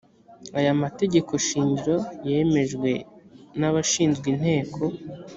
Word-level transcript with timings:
aya 0.57 0.71
mategeko 0.83 1.31
shingiro 1.47 1.97
yemejwe 2.29 2.91
n 3.59 3.61
abashinzwe 3.69 4.25
inteko 4.33 4.81